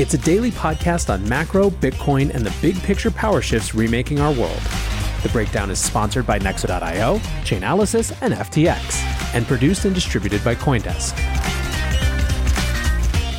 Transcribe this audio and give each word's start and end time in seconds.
It's 0.00 0.14
a 0.14 0.18
daily 0.18 0.50
podcast 0.50 1.12
on 1.12 1.28
macro, 1.28 1.68
Bitcoin, 1.68 2.34
and 2.34 2.42
the 2.42 2.56
big 2.62 2.82
picture 2.84 3.10
power 3.10 3.42
shifts 3.42 3.74
remaking 3.74 4.18
our 4.18 4.32
world. 4.32 4.62
The 5.22 5.28
Breakdown 5.30 5.70
is 5.70 5.78
sponsored 5.78 6.26
by 6.26 6.38
Nexo.io, 6.38 7.18
Chainalysis, 7.44 8.16
and 8.22 8.32
FTX, 8.32 9.34
and 9.34 9.46
produced 9.46 9.84
and 9.84 9.94
distributed 9.94 10.42
by 10.42 10.54
Coindesk. 10.54 11.12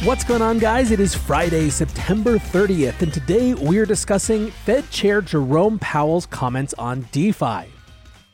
What's 0.05 0.23
going 0.23 0.43
on, 0.43 0.59
guys? 0.59 0.91
It 0.91 0.99
is 0.99 1.15
Friday, 1.15 1.71
September 1.71 2.37
30th, 2.37 3.01
and 3.01 3.11
today 3.11 3.55
we're 3.55 3.87
discussing 3.87 4.51
Fed 4.51 4.87
Chair 4.91 5.23
Jerome 5.23 5.79
Powell's 5.79 6.27
comments 6.27 6.75
on 6.77 7.07
DeFi. 7.11 7.71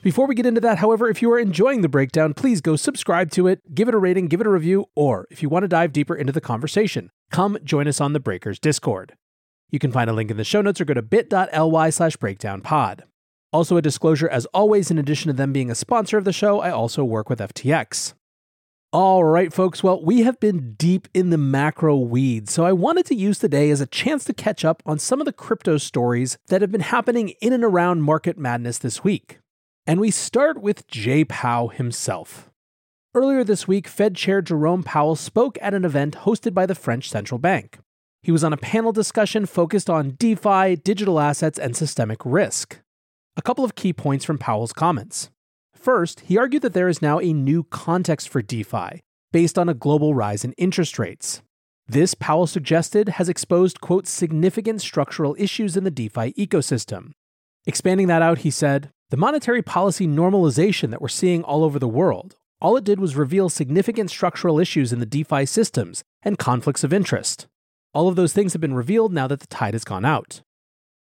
Before 0.01 0.27
we 0.27 0.35
get 0.35 0.45
into 0.45 0.59
that, 0.59 0.79
however, 0.79 1.09
if 1.09 1.21
you 1.21 1.31
are 1.31 1.39
enjoying 1.39 1.79
the 1.79 1.87
breakdown, 1.87 2.33
please 2.33 2.59
go 2.59 2.75
subscribe 2.75 3.31
to 3.31 3.47
it, 3.47 3.73
give 3.73 3.87
it 3.87 3.95
a 3.95 3.97
rating, 3.97 4.27
give 4.27 4.41
it 4.41 4.47
a 4.47 4.49
review, 4.49 4.87
or 4.95 5.27
if 5.31 5.41
you 5.41 5.47
want 5.47 5.63
to 5.63 5.69
dive 5.69 5.93
deeper 5.93 6.13
into 6.13 6.33
the 6.33 6.41
conversation, 6.41 7.09
come 7.31 7.57
join 7.63 7.87
us 7.87 8.01
on 8.01 8.13
the 8.13 8.19
Breakers 8.19 8.59
Discord. 8.59 9.15
You 9.69 9.79
can 9.79 9.91
find 9.91 10.09
a 10.09 10.13
link 10.13 10.31
in 10.31 10.37
the 10.37 10.43
show 10.43 10.61
notes 10.61 10.79
or 10.79 10.85
go 10.85 10.93
to 10.93 11.01
bit.ly 11.01 11.89
slash 11.89 12.17
breakdownpod. 12.17 13.01
Also, 13.53 13.77
a 13.77 13.81
disclosure 13.81 14.29
as 14.29 14.45
always, 14.47 14.91
in 14.91 14.97
addition 14.97 15.27
to 15.27 15.33
them 15.33 15.53
being 15.53 15.71
a 15.71 15.75
sponsor 15.75 16.17
of 16.17 16.25
the 16.25 16.33
show, 16.33 16.59
I 16.59 16.69
also 16.69 17.03
work 17.03 17.29
with 17.29 17.39
FTX. 17.39 18.13
All 18.93 19.23
right, 19.23 19.51
folks, 19.51 19.83
well, 19.83 20.01
we 20.01 20.21
have 20.21 20.39
been 20.39 20.73
deep 20.75 21.09
in 21.13 21.29
the 21.29 21.37
macro 21.37 21.97
weeds, 21.97 22.53
so 22.53 22.65
I 22.65 22.71
wanted 22.71 23.05
to 23.07 23.15
use 23.15 23.37
today 23.37 23.69
as 23.69 23.81
a 23.81 23.85
chance 23.85 24.23
to 24.25 24.33
catch 24.33 24.63
up 24.63 24.81
on 24.85 24.97
some 24.97 25.19
of 25.19 25.25
the 25.25 25.33
crypto 25.33 25.77
stories 25.77 26.37
that 26.47 26.61
have 26.61 26.71
been 26.71 26.81
happening 26.81 27.33
in 27.41 27.51
and 27.51 27.65
around 27.65 28.03
market 28.03 28.37
madness 28.37 28.77
this 28.77 29.03
week. 29.03 29.39
And 29.85 29.99
we 29.99 30.09
start 30.09 30.61
with 30.61 30.87
Jay 30.87 31.25
Powell 31.25 31.67
himself. 31.67 32.49
Earlier 33.17 33.43
this 33.43 33.67
week, 33.67 33.87
Fed 33.87 34.15
Chair 34.15 34.43
Jerome 34.43 34.83
Powell 34.83 35.15
spoke 35.15 35.57
at 35.59 35.73
an 35.73 35.83
event 35.83 36.17
hosted 36.17 36.53
by 36.53 36.67
the 36.67 36.75
French 36.75 37.09
Central 37.09 37.39
Bank. 37.39 37.79
He 38.21 38.31
was 38.31 38.43
on 38.43 38.53
a 38.53 38.57
panel 38.57 38.91
discussion 38.91 39.47
focused 39.47 39.89
on 39.89 40.11
DeFi, 40.19 40.75
digital 40.75 41.19
assets, 41.19 41.57
and 41.57 41.75
systemic 41.75 42.19
risk. 42.23 42.79
A 43.35 43.41
couple 43.41 43.65
of 43.65 43.73
key 43.73 43.91
points 43.91 44.23
from 44.23 44.37
Powell's 44.37 44.71
comments. 44.71 45.31
First, 45.73 46.19
he 46.19 46.37
argued 46.37 46.61
that 46.61 46.73
there 46.73 46.87
is 46.87 47.01
now 47.01 47.19
a 47.19 47.33
new 47.33 47.63
context 47.63 48.29
for 48.29 48.43
DeFi, 48.43 49.01
based 49.31 49.57
on 49.57 49.67
a 49.67 49.73
global 49.73 50.13
rise 50.13 50.45
in 50.45 50.53
interest 50.53 50.99
rates. 50.99 51.41
This, 51.87 52.13
Powell 52.13 52.45
suggested, 52.45 53.09
has 53.09 53.29
exposed, 53.29 53.81
quote, 53.81 54.05
significant 54.05 54.79
structural 54.79 55.35
issues 55.39 55.75
in 55.75 55.85
the 55.85 55.89
DeFi 55.89 56.33
ecosystem. 56.33 57.13
Expanding 57.65 58.09
that 58.09 58.21
out, 58.21 58.39
he 58.39 58.51
said, 58.51 58.91
the 59.09 59.17
monetary 59.17 59.63
policy 59.63 60.05
normalization 60.05 60.91
that 60.91 61.01
we're 61.01 61.07
seeing 61.07 61.43
all 61.43 61.63
over 61.63 61.79
the 61.79 61.87
world, 61.87 62.35
all 62.59 62.75
it 62.77 62.83
did 62.83 62.99
was 62.99 63.15
reveal 63.15 63.49
significant 63.49 64.09
structural 64.09 64.59
issues 64.59 64.91
in 64.91 64.99
the 64.99 65.05
DeFi 65.05 65.45
systems 65.45 66.03
and 66.23 66.39
conflicts 66.39 66.83
of 66.83 66.91
interest. 66.91 67.47
All 67.93 68.07
of 68.07 68.15
those 68.15 68.33
things 68.33 68.53
have 68.53 68.61
been 68.61 68.73
revealed 68.73 69.13
now 69.13 69.27
that 69.27 69.39
the 69.39 69.47
tide 69.47 69.73
has 69.73 69.83
gone 69.83 70.05
out. 70.05 70.41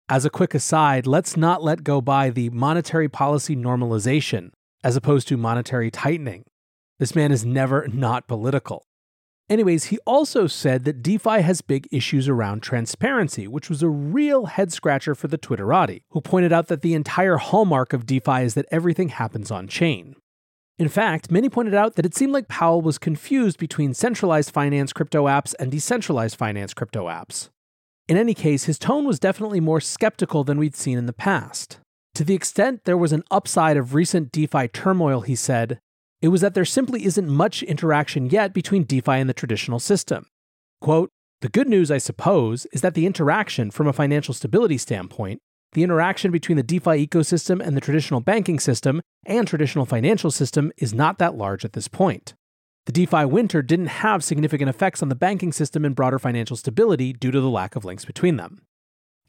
As 0.07 0.25
a 0.25 0.29
quick 0.29 0.55
aside, 0.55 1.05
let's 1.05 1.37
not 1.37 1.63
let 1.63 1.83
go 1.83 2.01
by 2.01 2.29
the 2.29 2.49
monetary 2.49 3.09
policy 3.09 3.55
normalization 3.55 4.51
as 4.83 4.95
opposed 4.95 5.27
to 5.27 5.37
monetary 5.37 5.91
tightening. 5.91 6.45
This 6.99 7.15
man 7.15 7.31
is 7.31 7.45
never 7.45 7.87
not 7.87 8.27
political. 8.27 8.85
Anyways, 9.49 9.85
he 9.85 9.97
also 10.05 10.45
said 10.45 10.83
that 10.85 11.01
DeFi 11.01 11.41
has 11.41 11.61
big 11.61 11.87
issues 11.91 12.29
around 12.29 12.61
transparency, 12.61 13.47
which 13.47 13.69
was 13.69 13.81
a 13.81 13.89
real 13.89 14.45
head 14.45 14.71
scratcher 14.71 15.15
for 15.15 15.27
the 15.27 15.39
Twitterati, 15.39 16.03
who 16.09 16.21
pointed 16.21 16.53
out 16.53 16.67
that 16.67 16.81
the 16.81 16.93
entire 16.93 17.37
hallmark 17.37 17.91
of 17.91 18.05
DeFi 18.05 18.43
is 18.43 18.53
that 18.53 18.67
everything 18.69 19.09
happens 19.09 19.49
on 19.49 19.67
chain. 19.67 20.15
In 20.79 20.87
fact, 20.87 21.29
many 21.29 21.49
pointed 21.49 21.75
out 21.75 21.95
that 21.95 22.05
it 22.05 22.15
seemed 22.15 22.31
like 22.31 22.47
Powell 22.47 22.81
was 22.81 22.97
confused 22.97 23.59
between 23.59 23.93
centralized 23.93 24.51
finance 24.51 24.93
crypto 24.93 25.25
apps 25.25 25.53
and 25.59 25.69
decentralized 25.69 26.37
finance 26.37 26.73
crypto 26.73 27.07
apps. 27.07 27.49
In 28.07 28.15
any 28.15 28.33
case, 28.33 28.63
his 28.63 28.79
tone 28.79 29.05
was 29.05 29.19
definitely 29.19 29.59
more 29.59 29.81
skeptical 29.81 30.45
than 30.45 30.57
we'd 30.57 30.77
seen 30.77 30.97
in 30.97 31.05
the 31.05 31.11
past. 31.11 31.79
To 32.15 32.23
the 32.23 32.33
extent 32.33 32.85
there 32.85 32.97
was 32.97 33.11
an 33.11 33.23
upside 33.29 33.75
of 33.75 33.93
recent 33.93 34.31
DeFi 34.31 34.69
turmoil, 34.69 35.19
he 35.19 35.35
said, 35.35 35.79
it 36.21 36.29
was 36.29 36.39
that 36.41 36.53
there 36.53 36.65
simply 36.65 37.05
isn't 37.05 37.27
much 37.27 37.61
interaction 37.61 38.29
yet 38.29 38.53
between 38.53 38.85
DeFi 38.85 39.11
and 39.11 39.29
the 39.29 39.33
traditional 39.33 39.79
system. 39.79 40.27
Quote, 40.79 41.11
the 41.41 41.49
good 41.49 41.67
news, 41.67 41.91
I 41.91 41.97
suppose, 41.97 42.65
is 42.71 42.81
that 42.81 42.93
the 42.93 43.05
interaction 43.05 43.69
from 43.69 43.87
a 43.87 43.93
financial 43.93 44.33
stability 44.33 44.77
standpoint, 44.77 45.41
the 45.73 45.83
interaction 45.83 46.31
between 46.31 46.57
the 46.57 46.63
DeFi 46.63 47.05
ecosystem 47.05 47.65
and 47.65 47.75
the 47.75 47.81
traditional 47.81 48.19
banking 48.19 48.59
system 48.59 49.01
and 49.25 49.47
traditional 49.47 49.85
financial 49.85 50.31
system 50.31 50.71
is 50.77 50.93
not 50.93 51.17
that 51.19 51.35
large 51.35 51.63
at 51.63 51.73
this 51.73 51.87
point. 51.87 52.33
The 52.85 52.91
DeFi 52.91 53.25
winter 53.25 53.61
didn't 53.61 53.87
have 53.87 54.23
significant 54.23 54.69
effects 54.69 55.03
on 55.03 55.09
the 55.09 55.15
banking 55.15 55.51
system 55.51 55.85
and 55.85 55.95
broader 55.95 56.17
financial 56.17 56.57
stability 56.57 57.13
due 57.13 57.31
to 57.31 57.39
the 57.39 57.49
lack 57.49 57.75
of 57.75 57.85
links 57.85 58.05
between 58.05 58.37
them. 58.37 58.63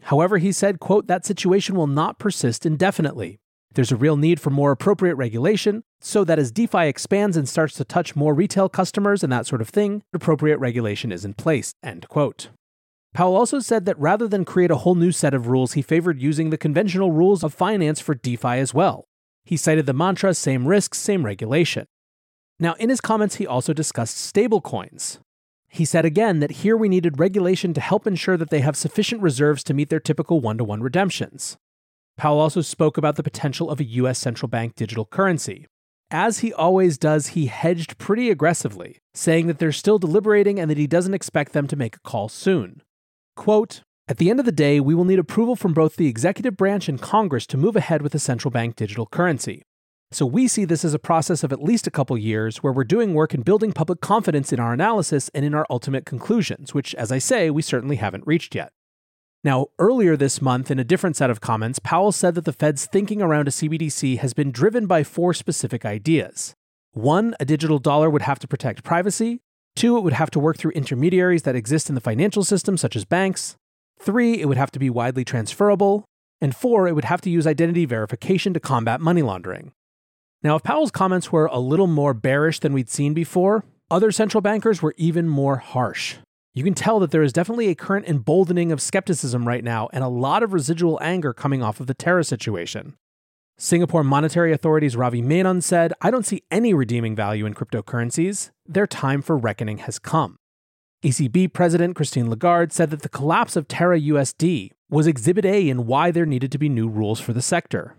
However, 0.05 0.39
he 0.39 0.51
said, 0.51 0.81
quote, 0.81 1.09
that 1.09 1.27
situation 1.27 1.75
will 1.75 1.87
not 1.87 2.19
persist 2.19 2.65
indefinitely. 2.65 3.39
There's 3.75 3.93
a 3.93 3.97
real 3.97 4.17
need 4.17 4.41
for 4.41 4.51
more 4.51 4.73
appropriate 4.73 5.17
regulation 5.17 5.83
so 6.01 6.25
that 6.25 6.39
as 6.39 6.51
DeFi 6.51 6.87
expands 6.87 7.37
and 7.37 7.49
starts 7.49 7.75
to 7.75 7.85
touch 7.85 8.17
more 8.17 8.35
retail 8.35 8.69
customers 8.69 9.23
and 9.23 9.33
that 9.33 9.47
sort 9.47 9.61
of 9.61 9.69
thing, 9.69 10.03
appropriate 10.15 10.57
regulation 10.57 11.13
is 11.13 11.25
in 11.25 11.35
place. 11.35 11.75
End 11.83 12.09
quote. 12.09 12.49
Powell 13.13 13.37
also 13.37 13.59
said 13.59 13.87
that 13.87 13.99
rather 13.99 14.29
than 14.29 14.45
create 14.45 14.71
a 14.71 14.77
whole 14.77 14.95
new 14.95 15.11
set 15.11 15.35
of 15.35 15.49
rules, 15.49 15.73
he 15.73 15.83
favored 15.83 16.23
using 16.23 16.51
the 16.51 16.59
conventional 16.59 17.11
rules 17.11 17.43
of 17.43 17.53
finance 17.53 18.01
for 18.01 18.15
DeFi 18.15 18.59
as 18.59 18.73
well. 18.73 19.05
He 19.45 19.57
cited 19.57 19.87
the 19.87 19.93
mantra 19.93 20.33
same 20.35 20.69
risks, 20.69 20.99
same 20.99 21.25
regulation. 21.25 21.87
Now, 22.61 22.75
in 22.75 22.89
his 22.91 23.01
comments, 23.01 23.37
he 23.37 23.47
also 23.47 23.73
discussed 23.73 24.33
stablecoins. 24.33 25.19
He 25.69 25.85
said 25.85 26.05
again 26.05 26.41
that 26.41 26.51
here 26.51 26.77
we 26.77 26.89
needed 26.89 27.19
regulation 27.19 27.73
to 27.75 27.81
help 27.81 28.07
ensure 28.07 28.37
that 28.37 28.51
they 28.51 28.61
have 28.61 28.77
sufficient 28.77 29.23
reserves 29.23 29.65
to 29.65 29.75
meet 29.75 29.89
their 29.89 30.01
typical 30.01 30.41
one 30.41 30.59
to 30.59 30.65
one 30.65 30.83
redemptions. 30.83 31.57
Powell 32.17 32.39
also 32.39 32.61
spoke 32.61 32.99
about 32.99 33.17
the 33.17 33.23
potential 33.23 33.71
of 33.71 33.81
a 33.81 33.85
US 33.85 34.19
central 34.19 34.49
bank 34.49 34.75
digital 34.75 35.05
currency. 35.05 35.67
As 36.11 36.41
he 36.41 36.53
always 36.53 36.99
does, 36.99 37.29
he 37.29 37.47
hedged 37.47 37.99
pretty 37.99 38.31
aggressively, 38.31 38.99
saying 39.15 39.47
that 39.47 39.59
they're 39.59 39.73
still 39.73 39.99
deliberating 39.99 40.59
and 40.59 40.69
that 40.71 40.77
he 40.77 40.89
doesn't 40.89 41.15
expect 41.15 41.53
them 41.53 41.69
to 41.69 41.77
make 41.77 41.97
a 41.97 42.01
call 42.01 42.29
soon. 42.29 42.83
Quote, 43.37 43.83
at 44.09 44.19
the 44.19 44.29
end 44.29 44.41
of 44.41 44.47
the 44.47 44.53
day, 44.53 44.81
we 44.81 44.95
will 44.95 45.05
need 45.05 45.19
approval 45.19 45.55
from 45.55 45.73
both 45.73 45.97
the 45.97 46.09
executive 46.09 46.57
branch 46.57 46.89
and 46.89 47.01
Congress 47.01 47.47
to 47.47 47.57
move 47.57 47.77
ahead 47.77 48.03
with 48.03 48.15
a 48.15 48.19
central 48.19 48.51
bank 48.51 48.75
digital 48.75 49.07
currency. 49.07 49.63
So 50.13 50.27
we 50.27 50.49
see 50.49 50.65
this 50.65 50.85
as 50.85 50.95
a 50.95 50.99
process 50.99 51.45
of 51.45 51.53
at 51.53 51.63
least 51.63 51.87
a 51.87 51.91
couple 51.93 52.19
years 52.19 52.59
where 52.59 52.73
we're 52.73 52.83
doing 52.83 53.15
work 53.15 53.33
and 53.33 53.45
building 53.45 53.71
public 53.71 54.01
confidence 54.01 54.53
in 54.53 54.59
our 54.59 54.73
analysis 54.73 55.31
and 55.33 55.45
in 55.45 55.55
our 55.55 55.65
ultimate 55.71 56.05
conclusions, 56.05 56.75
which, 56.75 56.93
as 56.97 57.13
I 57.13 57.19
say, 57.19 57.49
we 57.51 57.63
certainly 57.63 57.97
haven't 57.97 58.27
reached 58.27 58.57
yet. 58.57 58.73
Now, 59.45 59.69
earlier 59.79 60.17
this 60.17 60.43
month, 60.43 60.71
in 60.71 60.81
a 60.81 60.85
different 60.85 61.15
set 61.15 61.31
of 61.31 61.41
comments, 61.41 61.79
Powell 61.79 62.11
said 62.11 62.35
that 62.35 62.45
the 62.45 62.53
Fed's 62.53 62.87
thinking 62.87 63.23
around 63.23 63.47
a 63.47 63.53
CBDC 63.53 64.19
has 64.19 64.35
been 64.35 64.51
driven 64.51 64.87
by 64.87 65.05
four 65.05 65.33
specific 65.33 65.85
ideas. 65.85 66.55
One, 66.93 67.37
a 67.39 67.45
digital 67.45 67.79
dollar 67.79 68.11
would 68.11 68.23
have 68.23 68.41
to 68.41 68.49
protect 68.49 68.83
privacy. 68.83 69.41
Two, 69.77 69.97
it 69.97 70.03
would 70.03 70.13
have 70.13 70.31
to 70.33 70.41
work 70.41 70.59
through 70.59 70.73
intermediaries 70.73 71.43
that 71.43 71.57
exist 71.57 71.89
in 71.89 71.95
the 71.95 72.01
financial 72.01 72.45
system, 72.45 72.77
such 72.77 72.97
as 72.97 73.05
banks. 73.05 73.57
Three, 74.01 74.41
it 74.41 74.47
would 74.47 74.57
have 74.57 74.71
to 74.73 74.79
be 74.79 74.91
widely 74.91 75.25
transferable. 75.25 76.05
And 76.41 76.57
four, 76.57 76.89
it 76.89 76.95
would 76.95 77.05
have 77.05 77.21
to 77.23 77.31
use 77.31 77.47
identity 77.47 77.85
verification 77.85 78.55
to 78.55 78.61
combat 78.61 79.01
money 79.01 79.23
laundering. 79.23 79.73
Now, 80.43 80.57
if 80.57 80.63
Powell's 80.63 80.91
comments 80.91 81.31
were 81.31 81.47
a 81.47 81.59
little 81.59 81.87
more 81.87 82.15
bearish 82.15 82.61
than 82.61 82.73
we'd 82.73 82.89
seen 82.89 83.13
before, 83.13 83.63
other 83.91 84.11
central 84.11 84.41
bankers 84.41 84.81
were 84.81 84.95
even 84.97 85.29
more 85.29 85.57
harsh. 85.57 86.17
You 86.55 86.65
can 86.65 86.75
tell 86.75 86.99
that 87.01 87.11
there 87.11 87.23
is 87.23 87.33
definitely 87.33 87.69
a 87.69 87.75
current 87.75 88.09
emboldening 88.09 88.73
of 88.73 88.81
skepticism 88.81 89.47
right 89.47 89.63
now 89.63 89.89
and 89.93 90.03
a 90.03 90.09
lot 90.09 90.43
of 90.43 90.53
residual 90.53 90.99
anger 91.03 91.33
coming 91.33 91.63
off 91.63 91.79
of 91.79 91.87
the 91.87 91.95
Terra 91.95 92.25
situation. 92.25 92.95
Singapore 93.59 94.03
Monetary 94.03 94.53
Authority's 94.53 94.97
Ravi 94.97 95.21
Menon 95.21 95.61
said, 95.61 95.93
I 96.01 96.11
don't 96.11 96.25
see 96.25 96.43
any 96.51 96.73
redeeming 96.73 97.15
value 97.15 97.45
in 97.45 97.53
cryptocurrencies. 97.53 98.51
Their 98.73 98.87
time 98.87 99.21
for 99.21 99.37
reckoning 99.37 99.79
has 99.79 99.99
come. 99.99 100.37
ECB 101.03 101.53
President 101.53 101.97
Christine 101.97 102.31
Lagarde 102.31 102.73
said 102.73 102.91
that 102.91 103.03
the 103.03 103.09
collapse 103.09 103.57
of 103.57 103.67
Terra 103.67 103.99
USD 103.99 104.71
was 104.89 105.09
exhibit 105.09 105.45
A 105.45 105.69
in 105.69 105.87
why 105.87 106.13
there 106.13 106.25
needed 106.25 106.53
to 106.53 106.59
be 106.59 106.69
new 106.69 106.89
rules 106.89 107.19
for 107.19 107.33
the 107.33 107.43
sector. 107.43 107.97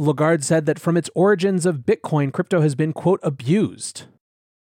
Lagarde 0.00 0.42
said 0.42 0.66
that 0.66 0.80
from 0.80 0.96
its 0.96 1.10
origins 1.14 1.64
of 1.64 1.86
Bitcoin, 1.86 2.32
crypto 2.32 2.60
has 2.60 2.74
been, 2.74 2.92
quote, 2.92 3.20
abused. 3.22 4.06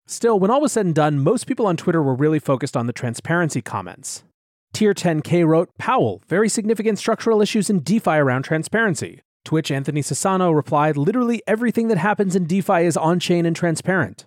Still, 0.07 0.39
when 0.39 0.49
all 0.49 0.61
was 0.61 0.71
said 0.71 0.85
and 0.85 0.95
done, 0.95 1.19
most 1.19 1.45
people 1.45 1.67
on 1.67 1.75
Twitter 1.75 2.01
were 2.01 2.15
really 2.15 2.39
focused 2.39 2.77
on 2.77 2.87
the 2.87 2.93
transparency 2.93 3.61
comments. 3.61 4.23
Tier 4.71 4.93
10K 4.93 5.45
wrote, 5.45 5.69
Powell, 5.77 6.21
very 6.25 6.47
significant 6.47 6.99
structural 6.99 7.41
issues 7.41 7.69
in 7.69 7.81
DeFi 7.81 8.11
around 8.11 8.43
transparency. 8.43 9.19
To 9.43 9.55
which 9.55 9.71
Anthony 9.71 10.01
Sassano 10.01 10.55
replied, 10.55 10.95
literally 10.95 11.43
everything 11.45 11.89
that 11.89 11.97
happens 11.97 12.33
in 12.33 12.45
DeFi 12.45 12.85
is 12.85 12.95
on 12.95 13.19
chain 13.19 13.45
and 13.45 13.53
transparent. 13.53 14.25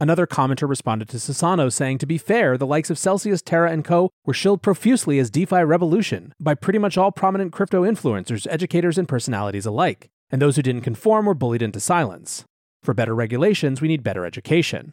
Another 0.00 0.26
commenter 0.26 0.68
responded 0.68 1.08
to 1.10 1.18
Sassano 1.18 1.72
saying, 1.72 1.98
to 1.98 2.06
be 2.06 2.18
fair, 2.18 2.58
the 2.58 2.66
likes 2.66 2.90
of 2.90 2.98
Celsius, 2.98 3.42
Terra, 3.42 3.70
and 3.70 3.84
Co. 3.84 4.10
were 4.24 4.34
shilled 4.34 4.62
profusely 4.62 5.18
as 5.18 5.30
DeFi 5.30 5.62
revolution 5.62 6.34
by 6.40 6.54
pretty 6.54 6.78
much 6.78 6.98
all 6.98 7.12
prominent 7.12 7.52
crypto 7.52 7.82
influencers, 7.82 8.46
educators, 8.50 8.98
and 8.98 9.08
personalities 9.08 9.66
alike 9.66 10.10
and 10.34 10.42
those 10.42 10.56
who 10.56 10.62
didn't 10.62 10.82
conform 10.82 11.26
were 11.26 11.34
bullied 11.34 11.62
into 11.62 11.78
silence. 11.78 12.44
For 12.82 12.92
better 12.92 13.14
regulations, 13.14 13.80
we 13.80 13.86
need 13.86 14.02
better 14.02 14.26
education. 14.26 14.92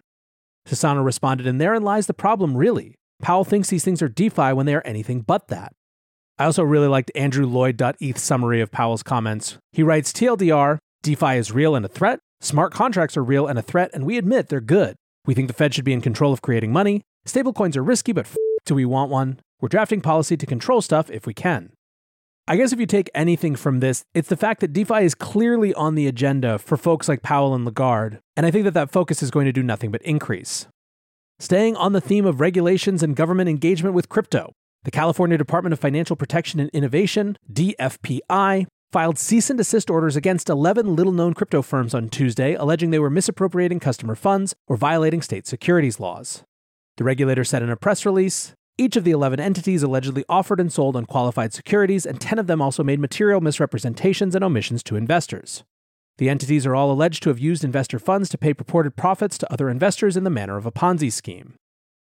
Sassano 0.67 1.03
responded, 1.03 1.47
and 1.47 1.59
therein 1.59 1.81
lies 1.81 2.05
the 2.05 2.13
problem, 2.13 2.55
really. 2.55 2.93
Powell 3.23 3.43
thinks 3.43 3.69
these 3.69 3.83
things 3.83 4.03
are 4.03 4.07
DeFi 4.07 4.53
when 4.53 4.67
they 4.67 4.75
are 4.75 4.85
anything 4.85 5.21
but 5.21 5.47
that. 5.47 5.73
I 6.37 6.45
also 6.45 6.63
really 6.63 6.87
liked 6.87 7.11
Andrew 7.15 7.47
Lloyd.eth's 7.47 8.21
summary 8.21 8.61
of 8.61 8.71
Powell's 8.71 9.01
comments. 9.01 9.57
He 9.71 9.81
writes 9.81 10.13
TLDR, 10.13 10.77
DeFi 11.01 11.37
is 11.37 11.51
real 11.51 11.75
and 11.75 11.85
a 11.85 11.89
threat, 11.89 12.19
smart 12.41 12.73
contracts 12.73 13.15
are 13.15 13.23
real 13.23 13.47
and 13.47 13.57
a 13.57 13.61
threat, 13.61 13.91
and 13.93 14.05
we 14.05 14.17
admit 14.17 14.49
they're 14.49 14.59
good. 14.59 14.95
We 15.25 15.33
think 15.33 15.47
the 15.47 15.53
Fed 15.53 15.73
should 15.73 15.85
be 15.85 15.93
in 15.93 16.01
control 16.01 16.33
of 16.33 16.41
creating 16.41 16.73
money. 16.73 17.01
Stablecoins 17.25 17.77
are 17.77 17.83
risky, 17.83 18.11
but 18.11 18.25
f- 18.25 18.35
do 18.65 18.75
we 18.75 18.85
want 18.85 19.11
one? 19.11 19.39
We're 19.59 19.69
drafting 19.69 20.01
policy 20.01 20.35
to 20.35 20.45
control 20.45 20.81
stuff 20.81 21.09
if 21.11 21.25
we 21.25 21.33
can. 21.33 21.71
I 22.47 22.57
guess 22.57 22.73
if 22.73 22.79
you 22.79 22.87
take 22.87 23.09
anything 23.13 23.55
from 23.55 23.79
this, 23.79 24.03
it's 24.15 24.27
the 24.27 24.35
fact 24.35 24.61
that 24.61 24.73
DeFi 24.73 25.03
is 25.05 25.13
clearly 25.13 25.73
on 25.75 25.93
the 25.95 26.07
agenda 26.07 26.57
for 26.57 26.75
folks 26.75 27.07
like 27.07 27.21
Powell 27.21 27.53
and 27.53 27.63
Lagarde, 27.63 28.19
and 28.35 28.45
I 28.45 28.51
think 28.51 28.65
that 28.65 28.73
that 28.73 28.91
focus 28.91 29.21
is 29.21 29.31
going 29.31 29.45
to 29.45 29.53
do 29.53 29.63
nothing 29.63 29.91
but 29.91 30.01
increase. 30.01 30.67
Staying 31.39 31.75
on 31.75 31.93
the 31.93 32.01
theme 32.01 32.25
of 32.25 32.39
regulations 32.39 33.03
and 33.03 33.15
government 33.15 33.49
engagement 33.49 33.95
with 33.95 34.09
crypto, 34.09 34.51
the 34.83 34.91
California 34.91 35.37
Department 35.37 35.73
of 35.73 35.79
Financial 35.79 36.15
Protection 36.15 36.59
and 36.59 36.69
Innovation, 36.71 37.37
DFPI, 37.51 38.65
filed 38.91 39.17
cease 39.17 39.49
and 39.49 39.57
desist 39.57 39.89
orders 39.89 40.15
against 40.15 40.49
11 40.49 40.95
little 40.95 41.13
known 41.13 41.33
crypto 41.33 41.61
firms 41.61 41.93
on 41.93 42.09
Tuesday, 42.09 42.55
alleging 42.55 42.91
they 42.91 42.99
were 42.99 43.09
misappropriating 43.09 43.79
customer 43.79 44.15
funds 44.15 44.53
or 44.67 44.75
violating 44.75 45.21
state 45.21 45.47
securities 45.47 45.99
laws. 45.99 46.43
The 46.97 47.05
regulator 47.05 47.43
said 47.45 47.63
in 47.63 47.69
a 47.69 47.77
press 47.77 48.05
release 48.05 48.53
each 48.77 48.95
of 48.95 49.03
the 49.03 49.11
11 49.11 49.39
entities 49.39 49.83
allegedly 49.83 50.25
offered 50.27 50.59
and 50.59 50.73
sold 50.73 50.95
unqualified 50.95 51.53
securities, 51.53 52.05
and 52.05 52.19
10 52.19 52.39
of 52.39 52.47
them 52.47 52.61
also 52.61 52.83
made 52.83 52.99
material 52.99 53.39
misrepresentations 53.39 54.33
and 54.33 54.43
omissions 54.43 54.81
to 54.83 54.95
investors. 54.95 55.63
The 56.17 56.29
entities 56.29 56.65
are 56.65 56.75
all 56.75 56.91
alleged 56.91 57.21
to 57.23 57.29
have 57.29 57.37
used 57.37 57.63
investor 57.63 57.99
funds 57.99 58.27
to 58.29 58.37
pay 58.37 58.53
purported 58.53 58.95
profits 58.95 59.37
to 59.39 59.53
other 59.53 59.69
investors 59.69 60.17
in 60.17 60.23
the 60.23 60.29
manner 60.29 60.57
of 60.57 60.65
a 60.65 60.71
Ponzi 60.71 61.11
scheme. 61.11 61.55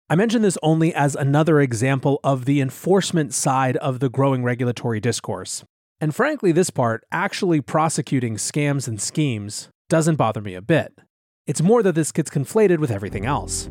I 0.08 0.14
mention 0.14 0.42
this 0.42 0.58
only 0.62 0.94
as 0.94 1.16
another 1.16 1.60
example 1.60 2.20
of 2.22 2.44
the 2.44 2.60
enforcement 2.60 3.34
side 3.34 3.76
of 3.78 3.98
the 3.98 4.08
growing 4.08 4.44
regulatory 4.44 5.00
discourse. 5.00 5.64
And 6.02 6.12
frankly, 6.12 6.50
this 6.50 6.68
part, 6.68 7.04
actually 7.12 7.60
prosecuting 7.60 8.34
scams 8.34 8.88
and 8.88 9.00
schemes, 9.00 9.68
doesn't 9.88 10.16
bother 10.16 10.40
me 10.40 10.56
a 10.56 10.60
bit. 10.60 10.92
It's 11.46 11.62
more 11.62 11.80
that 11.84 11.94
this 11.94 12.10
gets 12.10 12.28
conflated 12.28 12.78
with 12.78 12.90
everything 12.90 13.24
else. 13.24 13.68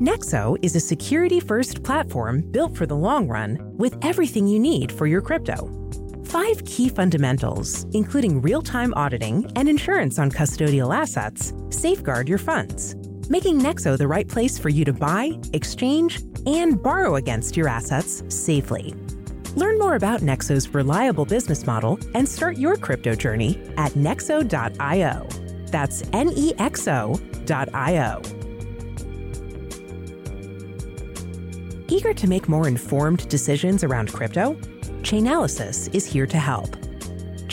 Nexo 0.00 0.56
is 0.62 0.76
a 0.76 0.80
security 0.80 1.40
first 1.40 1.82
platform 1.82 2.42
built 2.52 2.76
for 2.76 2.86
the 2.86 2.94
long 2.94 3.26
run 3.26 3.58
with 3.76 3.98
everything 4.02 4.46
you 4.46 4.60
need 4.60 4.92
for 4.92 5.08
your 5.08 5.20
crypto. 5.20 5.68
Five 6.26 6.64
key 6.64 6.88
fundamentals, 6.88 7.86
including 7.92 8.40
real 8.40 8.62
time 8.62 8.94
auditing 8.94 9.50
and 9.56 9.68
insurance 9.68 10.20
on 10.20 10.30
custodial 10.30 10.94
assets, 10.94 11.52
safeguard 11.70 12.28
your 12.28 12.38
funds, 12.38 12.94
making 13.28 13.60
Nexo 13.60 13.96
the 13.96 14.08
right 14.08 14.26
place 14.26 14.58
for 14.58 14.68
you 14.68 14.84
to 14.84 14.92
buy, 14.92 15.38
exchange, 15.52 16.22
and 16.46 16.82
borrow 16.82 17.16
against 17.16 17.56
your 17.56 17.68
assets 17.68 18.22
safely. 18.28 18.94
Learn 19.56 19.78
more 19.78 19.96
about 19.96 20.20
Nexo's 20.20 20.68
reliable 20.74 21.24
business 21.24 21.66
model 21.66 21.98
and 22.14 22.28
start 22.28 22.58
your 22.58 22.76
crypto 22.76 23.14
journey 23.14 23.58
at 23.76 23.92
nexo.io. 23.92 25.28
That's 25.66 26.02
N 26.12 26.30
E 26.36 26.54
X 26.58 26.88
O.io. 26.88 28.22
Eager 31.88 32.12
to 32.14 32.28
make 32.28 32.48
more 32.48 32.68
informed 32.68 33.28
decisions 33.28 33.82
around 33.82 34.12
crypto? 34.12 34.54
Chainalysis 35.02 35.92
is 35.94 36.04
here 36.04 36.26
to 36.26 36.38
help. 36.38 36.76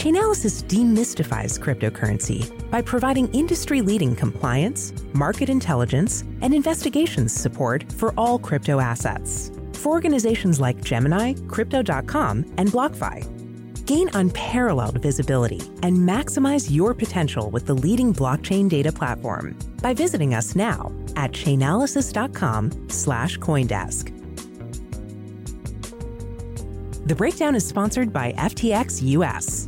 Chainalysis 0.05 0.61
demystifies 0.65 1.57
cryptocurrency 1.59 2.45
by 2.69 2.79
providing 2.79 3.27
industry 3.33 3.81
leading 3.81 4.15
compliance, 4.15 4.93
market 5.15 5.49
intelligence, 5.49 6.23
and 6.43 6.53
investigations 6.53 7.33
support 7.33 7.91
for 7.91 8.13
all 8.15 8.37
crypto 8.37 8.79
assets. 8.79 9.51
For 9.73 9.93
organizations 9.93 10.59
like 10.59 10.79
Gemini, 10.79 11.33
Crypto.com, 11.47 12.45
and 12.59 12.69
BlockFi, 12.69 13.85
gain 13.87 14.11
unparalleled 14.13 15.01
visibility 15.01 15.61
and 15.81 15.97
maximize 15.97 16.69
your 16.69 16.93
potential 16.93 17.49
with 17.49 17.65
the 17.65 17.73
leading 17.73 18.13
blockchain 18.13 18.69
data 18.69 18.91
platform 18.91 19.57
by 19.81 19.95
visiting 19.95 20.35
us 20.35 20.55
now 20.55 20.93
at 21.15 21.31
chainalysis.com 21.31 22.89
slash 22.89 23.39
coindesk. 23.39 24.11
The 27.07 27.15
breakdown 27.15 27.55
is 27.55 27.67
sponsored 27.67 28.13
by 28.13 28.33
FTX 28.33 29.01
US. 29.01 29.67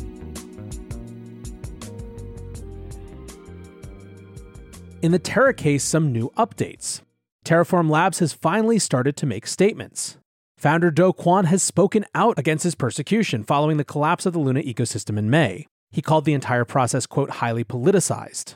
In 5.01 5.11
the 5.11 5.17
Terra 5.17 5.51
case, 5.55 5.83
some 5.83 6.11
new 6.11 6.29
updates. 6.37 7.01
Terraform 7.43 7.89
Labs 7.89 8.19
has 8.19 8.33
finally 8.33 8.77
started 8.77 9.17
to 9.17 9.25
make 9.25 9.47
statements. 9.47 10.17
Founder 10.57 10.91
Do 10.91 11.11
Kwon 11.11 11.45
has 11.45 11.63
spoken 11.63 12.05
out 12.13 12.37
against 12.37 12.63
his 12.63 12.75
persecution 12.75 13.43
following 13.43 13.77
the 13.77 13.83
collapse 13.83 14.27
of 14.27 14.33
the 14.33 14.39
Luna 14.39 14.61
ecosystem 14.61 15.17
in 15.17 15.27
May. 15.27 15.65
He 15.89 16.03
called 16.03 16.25
the 16.25 16.35
entire 16.35 16.65
process, 16.65 17.07
quote, 17.07 17.31
highly 17.31 17.63
politicized. 17.63 18.53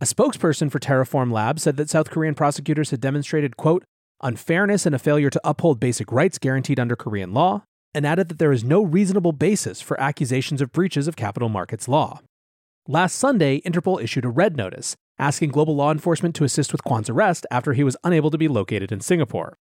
A 0.00 0.04
spokesperson 0.04 0.70
for 0.70 0.78
Terraform 0.78 1.32
Labs 1.32 1.64
said 1.64 1.76
that 1.78 1.90
South 1.90 2.10
Korean 2.10 2.36
prosecutors 2.36 2.90
had 2.90 3.00
demonstrated, 3.00 3.56
quote, 3.56 3.82
unfairness, 4.22 4.86
and 4.86 4.94
a 4.94 5.00
failure 5.00 5.30
to 5.30 5.40
uphold 5.42 5.80
basic 5.80 6.12
rights 6.12 6.38
guaranteed 6.38 6.78
under 6.78 6.94
Korean 6.94 7.34
law, 7.34 7.64
and 7.92 8.06
added 8.06 8.28
that 8.28 8.38
there 8.38 8.52
is 8.52 8.62
no 8.62 8.84
reasonable 8.84 9.32
basis 9.32 9.80
for 9.80 10.00
accusations 10.00 10.62
of 10.62 10.70
breaches 10.70 11.08
of 11.08 11.16
capital 11.16 11.48
markets 11.48 11.88
law. 11.88 12.20
Last 12.86 13.16
Sunday, 13.16 13.60
Interpol 13.62 14.00
issued 14.00 14.24
a 14.24 14.30
red 14.30 14.56
notice, 14.56 14.94
asking 15.18 15.50
global 15.50 15.76
law 15.76 15.90
enforcement 15.90 16.34
to 16.36 16.44
assist 16.44 16.72
with 16.72 16.84
Kwon's 16.84 17.10
arrest 17.10 17.46
after 17.50 17.72
he 17.72 17.84
was 17.84 17.96
unable 18.04 18.30
to 18.30 18.38
be 18.38 18.48
located 18.48 18.92
in 18.92 19.00
Singapore. 19.00 19.56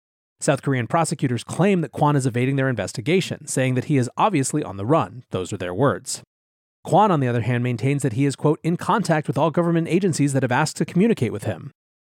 South 0.40 0.62
Korean 0.62 0.86
prosecutors 0.86 1.44
claim 1.44 1.82
that 1.82 1.92
Kwon 1.92 2.16
is 2.16 2.26
evading 2.26 2.56
their 2.56 2.68
investigation, 2.68 3.46
saying 3.46 3.74
that 3.74 3.84
he 3.84 3.96
is 3.96 4.10
obviously 4.16 4.64
on 4.64 4.76
the 4.76 4.86
run. 4.86 5.22
Those 5.30 5.52
are 5.52 5.56
their 5.56 5.74
words. 5.74 6.22
Kwon, 6.84 7.10
on 7.10 7.20
the 7.20 7.28
other 7.28 7.42
hand, 7.42 7.62
maintains 7.62 8.02
that 8.02 8.14
he 8.14 8.24
is, 8.24 8.34
quote, 8.34 8.58
in 8.64 8.76
contact 8.76 9.28
with 9.28 9.38
all 9.38 9.52
government 9.52 9.86
agencies 9.86 10.32
that 10.32 10.42
have 10.42 10.50
asked 10.50 10.76
to 10.78 10.84
communicate 10.84 11.32
with 11.32 11.44
him. 11.44 11.70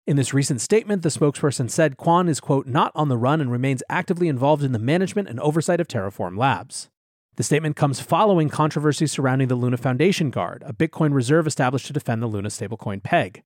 In 0.05 0.17
this 0.17 0.33
recent 0.33 0.59
statement, 0.59 1.03
the 1.03 1.09
spokesperson 1.09 1.69
said 1.69 1.97
Kwon 1.97 2.27
is, 2.27 2.39
quote, 2.41 2.67
not 2.67 2.91
on 2.95 3.07
the 3.07 3.17
run 3.17 3.39
and 3.39 3.51
remains 3.51 3.83
actively 3.89 4.27
involved 4.27 4.63
in 4.63 4.73
the 4.73 4.79
management 4.79 5.29
and 5.29 5.39
oversight 5.39 5.79
of 5.79 5.87
Terraform 5.87 6.37
Labs. 6.37 6.89
The 7.37 7.43
statement 7.43 7.75
comes 7.75 7.99
following 7.99 8.49
controversy 8.49 9.05
surrounding 9.05 9.47
the 9.47 9.53
Luna 9.53 9.77
Foundation 9.77 10.31
Guard, 10.31 10.63
a 10.65 10.73
Bitcoin 10.73 11.13
reserve 11.13 11.45
established 11.45 11.85
to 11.85 11.93
defend 11.93 12.23
the 12.23 12.25
Luna 12.25 12.49
stablecoin 12.49 13.03
PEG. 13.03 13.43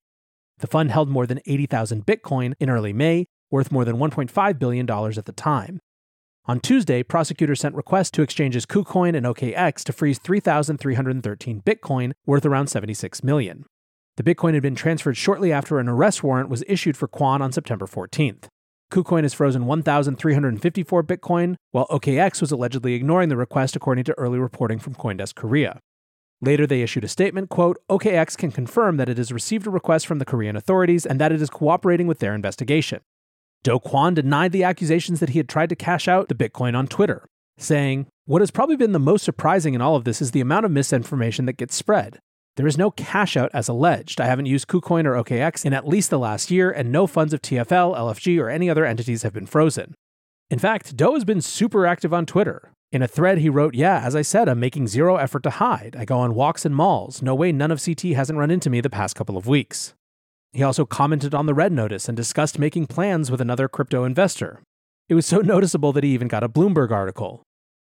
The 0.59 0.67
fund 0.67 0.91
held 0.91 1.09
more 1.09 1.27
than 1.27 1.41
80,000 1.45 2.05
Bitcoin 2.05 2.53
in 2.57 2.69
early 2.69 2.93
May, 2.93 3.25
worth 3.49 3.69
more 3.69 3.83
than 3.83 3.97
$1.5 3.97 4.59
billion 4.59 4.89
at 4.89 5.25
the 5.25 5.33
time. 5.33 5.81
On 6.45 6.61
Tuesday, 6.61 7.03
prosecutors 7.03 7.59
sent 7.59 7.75
requests 7.75 8.11
to 8.11 8.21
exchanges 8.21 8.65
KuCoin 8.65 9.13
and 9.13 9.25
OKX 9.25 9.83
to 9.83 9.91
freeze 9.91 10.19
3,313 10.19 11.61
Bitcoin, 11.61 12.13
worth 12.25 12.45
around 12.45 12.67
76 12.67 13.25
million. 13.25 13.65
The 14.15 14.23
Bitcoin 14.23 14.53
had 14.53 14.63
been 14.63 14.73
transferred 14.73 15.17
shortly 15.17 15.51
after 15.51 15.79
an 15.79 15.89
arrest 15.89 16.23
warrant 16.23 16.47
was 16.47 16.63
issued 16.65 16.95
for 16.95 17.09
Kwon 17.09 17.41
on 17.41 17.51
September 17.51 17.87
14th. 17.87 18.47
KuCoin 18.91 19.23
has 19.23 19.33
frozen 19.33 19.65
1,354 19.65 21.03
Bitcoin, 21.03 21.55
while 21.71 21.87
OKX 21.87 22.41
was 22.41 22.51
allegedly 22.51 22.93
ignoring 22.93 23.29
the 23.29 23.37
request 23.37 23.77
according 23.77 24.03
to 24.03 24.17
early 24.17 24.37
reporting 24.37 24.79
from 24.79 24.95
Coindesk 24.95 25.35
Korea. 25.35 25.79
Later, 26.41 26.67
they 26.67 26.81
issued 26.81 27.05
a 27.05 27.07
statement, 27.07 27.49
quote, 27.49 27.77
OKX 27.89 28.37
can 28.37 28.51
confirm 28.51 28.97
that 28.97 29.07
it 29.07 29.17
has 29.17 29.31
received 29.31 29.65
a 29.65 29.69
request 29.69 30.05
from 30.05 30.19
the 30.19 30.25
Korean 30.25 30.57
authorities 30.57 31.05
and 31.05 31.21
that 31.21 31.31
it 31.31 31.41
is 31.41 31.49
cooperating 31.49 32.05
with 32.07 32.19
their 32.19 32.35
investigation. 32.35 32.99
Do 33.63 33.79
Kwon 33.79 34.15
denied 34.15 34.51
the 34.51 34.63
accusations 34.63 35.21
that 35.21 35.29
he 35.29 35.39
had 35.39 35.47
tried 35.47 35.69
to 35.69 35.75
cash 35.75 36.07
out 36.09 36.27
the 36.27 36.35
Bitcoin 36.35 36.75
on 36.75 36.87
Twitter, 36.87 37.29
saying, 37.57 38.07
What 38.25 38.41
has 38.41 38.51
probably 38.51 38.75
been 38.75 38.91
the 38.91 38.99
most 38.99 39.23
surprising 39.23 39.73
in 39.73 39.81
all 39.81 39.95
of 39.95 40.03
this 40.03 40.21
is 40.21 40.31
the 40.31 40.41
amount 40.41 40.65
of 40.65 40.71
misinformation 40.71 41.45
that 41.45 41.57
gets 41.57 41.75
spread. 41.75 42.19
There 42.61 42.67
is 42.67 42.77
no 42.77 42.91
cash 42.91 43.35
out 43.35 43.49
as 43.55 43.67
alleged. 43.69 44.21
I 44.21 44.27
haven't 44.27 44.45
used 44.45 44.67
KuCoin 44.67 45.05
or 45.05 45.23
OKX 45.23 45.65
in 45.65 45.73
at 45.73 45.87
least 45.87 46.11
the 46.11 46.19
last 46.19 46.51
year, 46.51 46.69
and 46.69 46.91
no 46.91 47.07
funds 47.07 47.33
of 47.33 47.41
TFL, 47.41 47.97
LFG, 47.97 48.39
or 48.39 48.51
any 48.51 48.69
other 48.69 48.85
entities 48.85 49.23
have 49.23 49.33
been 49.33 49.47
frozen. 49.47 49.95
In 50.51 50.59
fact, 50.59 50.95
Do 50.95 51.15
has 51.15 51.25
been 51.25 51.41
super 51.41 51.87
active 51.87 52.13
on 52.13 52.27
Twitter. 52.27 52.71
In 52.91 53.01
a 53.01 53.07
thread, 53.07 53.39
he 53.39 53.49
wrote, 53.49 53.73
Yeah, 53.73 54.01
as 54.05 54.15
I 54.15 54.21
said, 54.21 54.47
I'm 54.47 54.59
making 54.59 54.89
zero 54.89 55.15
effort 55.15 55.41
to 55.41 55.49
hide. 55.49 55.95
I 55.97 56.05
go 56.05 56.19
on 56.19 56.35
walks 56.35 56.63
and 56.63 56.75
malls. 56.75 57.23
No 57.23 57.33
way 57.33 57.51
none 57.51 57.71
of 57.71 57.83
CT 57.83 58.01
hasn't 58.13 58.37
run 58.37 58.51
into 58.51 58.69
me 58.69 58.79
the 58.79 58.91
past 58.91 59.15
couple 59.15 59.37
of 59.37 59.47
weeks. 59.47 59.95
He 60.53 60.61
also 60.61 60.85
commented 60.85 61.33
on 61.33 61.47
the 61.47 61.55
red 61.55 61.71
notice 61.71 62.07
and 62.07 62.15
discussed 62.15 62.59
making 62.59 62.85
plans 62.85 63.31
with 63.31 63.41
another 63.41 63.67
crypto 63.67 64.03
investor. 64.03 64.61
It 65.09 65.15
was 65.15 65.25
so 65.25 65.37
noticeable 65.41 65.93
that 65.93 66.03
he 66.03 66.11
even 66.13 66.27
got 66.27 66.43
a 66.43 66.47
Bloomberg 66.47 66.91
article. 66.91 67.41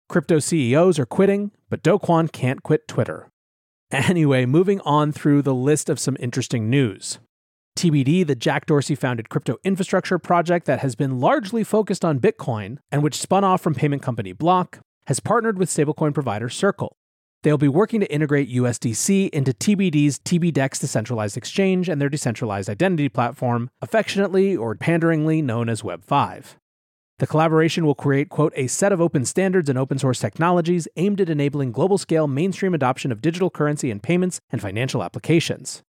Crypto 0.08 0.38
CEOs 0.38 1.00
are 1.00 1.08
quitting, 1.08 1.50
but 1.68 1.82
Do 1.82 1.98
Kwon 1.98 2.32
can't 2.32 2.62
quit 2.62 2.88
Twitter. 2.88 3.28
Anyway, 3.92 4.46
moving 4.46 4.82
on 4.82 5.14
through 5.14 5.42
the 5.42 5.54
list 5.54 5.90
of 5.90 6.00
some 6.00 6.18
interesting 6.20 6.70
news. 6.70 7.20
TBD, 7.78 8.28
the 8.28 8.36
Jack 8.36 8.66
Dorsey 8.66 8.96
founded 8.96 9.30
crypto 9.30 9.58
infrastructure 9.64 10.20
project 10.20 10.66
that 10.66 10.80
has 10.80 10.96
been 10.96 11.20
largely 11.20 11.64
focused 11.64 12.04
on 12.04 12.20
Bitcoin 12.20 12.80
and 12.92 13.02
which 13.02 13.16
spun 13.16 13.44
off 13.44 13.62
from 13.62 13.76
payment 13.76 14.02
company 14.02 14.34
Block, 14.34 14.80
has 15.06 15.22
partnered 15.22 15.58
with 15.58 15.70
stablecoin 15.70 16.14
provider 16.14 16.50
Circle. 16.50 16.98
They'll 17.44 17.58
be 17.58 17.70
working 17.70 18.02
to 18.02 18.12
integrate 18.12 18.50
USDC 18.50 19.30
into 19.30 19.54
TBD's 19.54 20.20
TBDEX 20.20 20.82
decentralized 20.82 21.38
exchange 21.38 21.88
and 21.88 22.02
their 22.02 22.10
decentralized 22.10 22.70
identity 22.70 23.08
platform, 23.08 23.70
affectionately 23.82 24.58
or 24.58 24.76
panderingly 24.76 25.42
known 25.42 25.70
as 25.70 25.82
Web5. 25.82 26.56
The 27.20 27.26
collaboration 27.26 27.84
will 27.84 27.96
create, 27.96 28.30
quote, 28.30 28.54
a 28.56 28.68
set 28.68 28.92
of 28.92 29.02
open 29.02 29.26
standards 29.26 29.70
and 29.70 29.80
open 29.80 29.98
source 29.98 30.20
technologies 30.20 30.88
aimed 30.98 31.20
at 31.20 31.30
enabling 31.30 31.72
global 31.72 31.98
scale 31.98 32.28
mainstream 32.28 32.76
adoption 32.76 33.12
of 33.12 33.22
digital 33.22 33.50
currency 33.50 33.90
and 33.90 34.04
payments 34.04 34.40
and 34.52 34.62
financial 34.62 35.04
applications. 35.04 35.82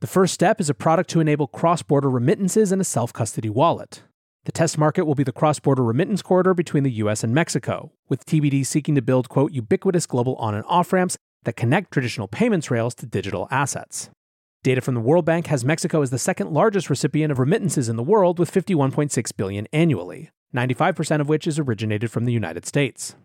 The 0.00 0.08
first 0.08 0.34
step 0.34 0.60
is 0.60 0.68
a 0.68 0.74
product 0.74 1.10
to 1.10 1.20
enable 1.20 1.46
cross 1.46 1.82
border 1.82 2.10
remittances 2.10 2.72
and 2.72 2.80
a 2.80 2.84
self 2.84 3.12
custody 3.12 3.48
wallet. 3.48 4.02
The 4.46 4.52
test 4.52 4.76
market 4.76 5.04
will 5.04 5.14
be 5.14 5.22
the 5.22 5.32
cross 5.32 5.60
border 5.60 5.84
remittance 5.84 6.22
corridor 6.22 6.54
between 6.54 6.82
the 6.82 6.90
US 6.92 7.22
and 7.22 7.32
Mexico, 7.32 7.92
with 8.08 8.26
TBD 8.26 8.66
seeking 8.66 8.96
to 8.96 9.02
build, 9.02 9.28
quote, 9.28 9.52
ubiquitous 9.52 10.06
global 10.06 10.34
on 10.36 10.56
and 10.56 10.64
off 10.66 10.92
ramps 10.92 11.16
that 11.44 11.56
connect 11.56 11.92
traditional 11.92 12.26
payments 12.26 12.68
rails 12.70 12.96
to 12.96 13.06
digital 13.06 13.46
assets. 13.50 14.10
Data 14.64 14.80
from 14.80 14.94
the 14.94 15.00
World 15.00 15.24
Bank 15.24 15.46
has 15.46 15.64
Mexico 15.64 16.02
as 16.02 16.10
the 16.10 16.18
second 16.18 16.50
largest 16.50 16.90
recipient 16.90 17.30
of 17.30 17.38
remittances 17.38 17.88
in 17.88 17.94
the 17.94 18.02
world 18.02 18.40
with 18.40 18.52
51.6 18.52 19.36
billion 19.36 19.68
annually, 19.72 20.30
95% 20.54 21.20
of 21.20 21.28
which 21.28 21.46
is 21.46 21.58
originated 21.58 22.10
from 22.10 22.24
the 22.24 22.32
United 22.32 22.64
States. 22.64 23.16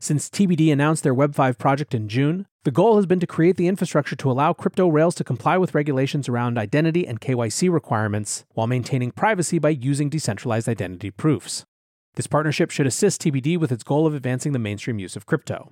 Since 0.00 0.28
TBD 0.28 0.70
announced 0.70 1.02
their 1.02 1.14
Web5 1.14 1.56
project 1.56 1.94
in 1.94 2.08
June, 2.08 2.46
the 2.64 2.70
goal 2.70 2.96
has 2.96 3.06
been 3.06 3.20
to 3.20 3.26
create 3.26 3.56
the 3.56 3.68
infrastructure 3.68 4.16
to 4.16 4.30
allow 4.30 4.52
crypto 4.52 4.88
rails 4.88 5.14
to 5.14 5.24
comply 5.24 5.56
with 5.56 5.74
regulations 5.74 6.28
around 6.28 6.58
identity 6.58 7.06
and 7.06 7.20
KYC 7.20 7.72
requirements 7.72 8.44
while 8.52 8.66
maintaining 8.66 9.12
privacy 9.12 9.58
by 9.58 9.70
using 9.70 10.10
decentralized 10.10 10.68
identity 10.68 11.10
proofs. 11.10 11.64
This 12.16 12.26
partnership 12.26 12.70
should 12.70 12.86
assist 12.86 13.22
TBD 13.22 13.58
with 13.58 13.72
its 13.72 13.82
goal 13.82 14.06
of 14.06 14.14
advancing 14.14 14.52
the 14.52 14.58
mainstream 14.58 14.98
use 14.98 15.16
of 15.16 15.26
crypto. 15.26 15.70